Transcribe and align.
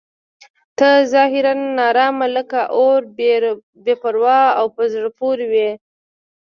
ته 0.77 0.89
ظاهراً 1.13 1.53
ناارامه 1.77 2.27
لکه 2.35 2.59
اور 2.77 3.01
بې 3.85 3.93
پروا 4.01 4.39
او 4.59 4.65
په 4.75 4.83
زړه 4.93 5.09
پورې 5.19 5.45
وې. 5.51 5.69